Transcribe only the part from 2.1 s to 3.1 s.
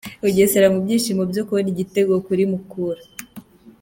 kuri Mukura.